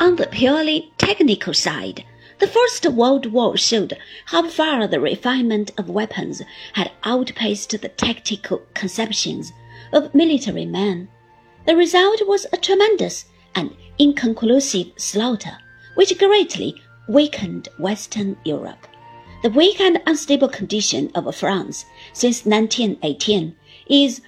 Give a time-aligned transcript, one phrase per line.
[0.00, 2.04] On the purely technical side,
[2.38, 6.40] the First World War showed how far the refinement of weapons
[6.74, 9.52] had outpaced the tactical conceptions
[9.92, 11.08] of military men.
[11.66, 13.24] The result was a tremendous
[13.56, 15.58] and inconclusive slaughter,
[15.96, 18.86] which greatly weakened Western Europe.
[19.42, 23.56] The weak and unstable condition of France since 1918
[23.90, 24.20] is,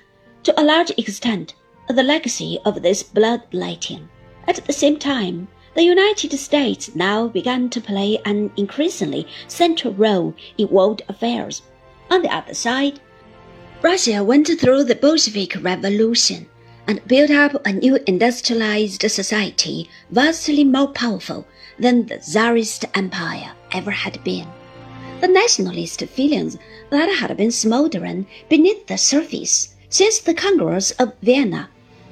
[0.42, 1.54] to a large extent,
[1.88, 4.08] the legacy of this bloodletting.
[4.48, 10.34] At the same time, the United States now began to play an increasingly central role
[10.58, 11.62] in world affairs.
[12.10, 13.00] On the other side,
[13.82, 16.46] Russia went through the Bolshevik Revolution
[16.86, 21.46] and built up a new industrialized society vastly more powerful
[21.78, 24.48] than the Tsarist Empire ever had been.
[25.20, 26.58] The nationalist feelings
[26.90, 31.68] that had been smoldering beneath the surface since the Congress of Vienna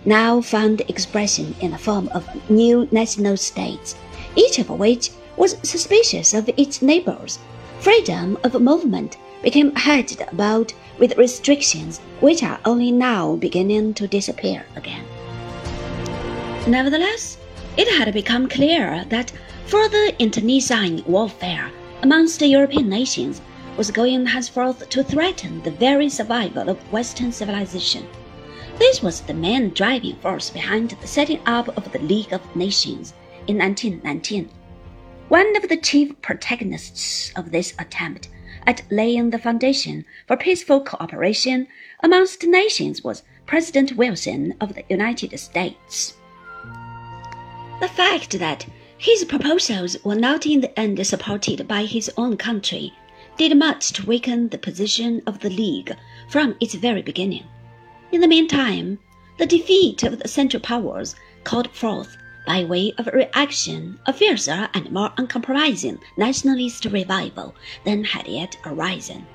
[0.09, 3.95] now found expression in the form of new national states,
[4.35, 7.39] each of which was suspicious of its neighbors.
[7.81, 14.65] Freedom of movement became hedged about with restrictions which are only now beginning to disappear
[14.77, 15.05] again.
[16.67, 17.37] Nevertheless,
[17.77, 19.33] it had become clear that
[19.67, 21.71] further internecine warfare
[22.03, 23.43] amongst the European nations
[23.77, 28.07] was going henceforth to threaten the very survival of Western civilization.
[28.79, 33.13] This was the main driving force behind the setting up of the League of Nations
[33.49, 34.49] in 1919.
[35.29, 38.29] One of the chief protagonists of this attempt
[38.69, 41.67] at laying the foundation for peaceful cooperation
[42.05, 46.15] amongst nations was President Wilson of the United States.
[47.81, 48.65] The fact that
[48.97, 52.93] his proposals were not in the end supported by his own country
[53.37, 55.97] did much to weaken the position of the League
[56.29, 57.45] from its very beginning.
[58.11, 58.99] In the meantime,
[59.37, 61.15] the defeat of the Central Powers
[61.45, 68.27] called forth, by way of reaction, a fiercer and more uncompromising nationalist revival than had
[68.27, 69.27] yet arisen.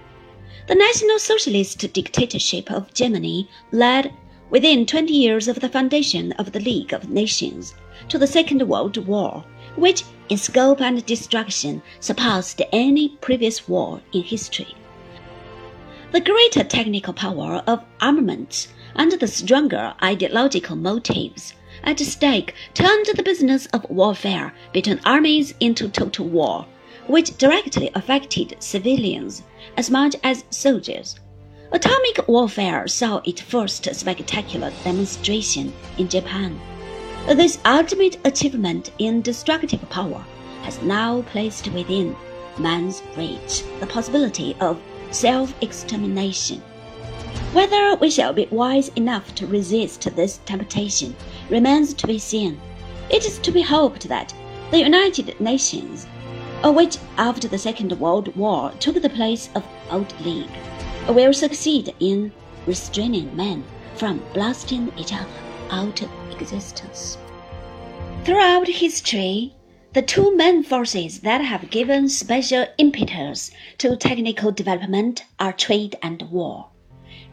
[0.68, 4.12] The National Socialist dictatorship of Germany led,
[4.50, 7.76] within twenty years of the foundation of the League of Nations,
[8.09, 9.46] to the Second World War,
[9.76, 14.74] which in scope and destruction surpassed any previous war in history.
[16.13, 23.24] The greater technical power of armaments and the stronger ideological motives at stake turned the
[23.24, 26.68] business of warfare between armies into total war,
[27.07, 29.41] which directly affected civilians
[29.75, 31.16] as much as soldiers.
[31.72, 36.59] Atomic warfare saw its first spectacular demonstration in Japan.
[37.25, 40.23] This ultimate achievement in destructive power
[40.62, 42.16] has now placed within
[42.59, 44.79] man's reach the possibility of
[45.13, 46.62] self extermination.
[47.53, 51.16] Whether we shall be wise enough to resist this temptation
[51.50, 52.59] remains to be seen.
[53.12, 54.34] It is to be hoped that
[54.72, 56.07] the United Nations,
[56.63, 60.50] which after the Second World War took the place of Old League,
[61.07, 62.31] will succeed in
[62.66, 63.63] restraining men
[63.96, 65.29] from blasting each other
[65.69, 67.19] out of existence.
[68.23, 69.53] Throughout history,
[69.94, 76.20] the two main forces that have given special impetus to technical development are trade and
[76.31, 76.68] war.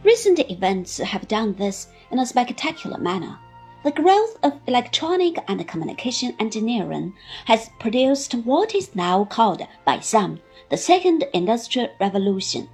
[0.03, 3.39] Recent events have done this in a spectacular manner.
[3.83, 10.39] The growth of electronic and communication engineering has produced what is now called by some
[10.69, 12.69] the Second Industrial Revolution.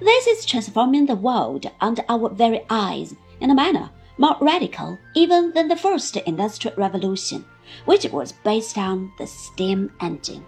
[0.00, 5.52] This is transforming the world under our very eyes in a manner more radical even
[5.52, 7.44] than the First Industrial Revolution
[7.84, 10.44] which was based on the steam engine.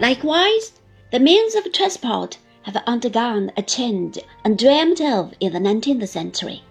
[0.00, 0.72] Likewise,
[1.10, 6.62] the means of transport have undergone a change undreamt of in the 19th century.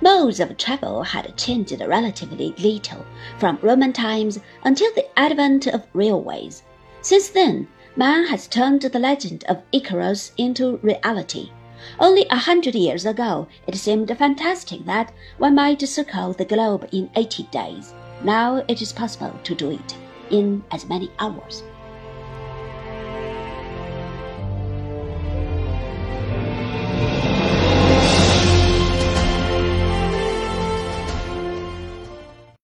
[0.00, 3.04] Modes of travel had changed relatively little
[3.38, 6.62] from Roman times until the advent of railways.
[7.00, 11.50] Since then, man has turned the legend of Icarus into reality.
[11.98, 17.10] Only a hundred years ago, it seemed fantastic that one might circle the globe in
[17.16, 17.94] 80 days.
[18.22, 19.96] Now it is possible to do it
[20.30, 21.62] in as many hours.